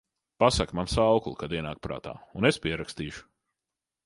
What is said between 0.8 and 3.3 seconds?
saukli, kad ienāk prātā, un es pierakstīšu…